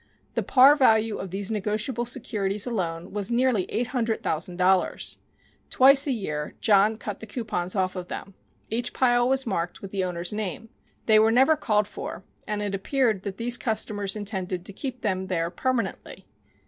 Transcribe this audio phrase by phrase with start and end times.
[0.33, 5.19] The par value of these negotiable securities alone was nearly eight hundred thousand dollars.
[5.69, 8.33] Twice a year John cut the coupons off of them.
[8.71, 10.69] Each pile was marked with the owner's name.
[11.05, 15.27] They were never called for, and it appeared that these customers intended to keep them
[15.27, 16.25] there permanently.